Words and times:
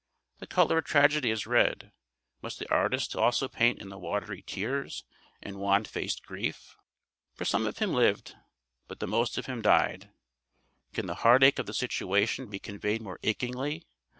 The 0.39 0.47
colour 0.47 0.79
of 0.79 0.85
tragedy 0.85 1.29
is 1.29 1.45
red. 1.45 1.91
Must 2.41 2.57
the 2.57 2.67
artist 2.73 3.15
also 3.15 3.47
paint 3.47 3.79
in 3.79 3.89
the 3.89 3.99
watery 3.99 4.41
tears 4.41 5.03
and 5.43 5.57
wan 5.57 5.83
faced 5.85 6.25
grief? 6.25 6.75
"For 7.35 7.45
some 7.45 7.67
of 7.67 7.77
him 7.77 7.93
lived, 7.93 8.35
but 8.87 8.99
the 8.99 9.05
most 9.05 9.37
of 9.37 9.45
him 9.45 9.61
died" 9.61 10.09
can 10.91 11.05
the 11.05 11.13
heartache 11.21 11.59
of 11.59 11.67
the 11.67 11.73
situation 11.75 12.47
be 12.49 12.57
conveyed 12.57 13.03
more 13.03 13.19
achingly? 13.21 13.83